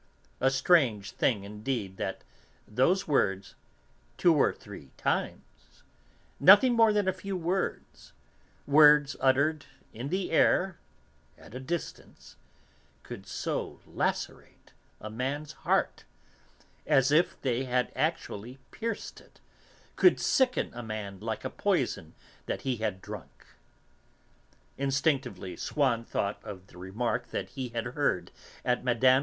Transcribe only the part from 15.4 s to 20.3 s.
heart, as if they had actually pierced it, could